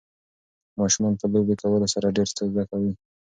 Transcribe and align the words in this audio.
ماشومان 0.79 1.13
په 1.21 1.25
لوبې 1.33 1.55
کولو 1.61 1.87
سره 1.93 2.13
ډېر 2.17 2.29
څه 2.37 2.43
زده 2.51 2.63
کوي. 2.69 2.91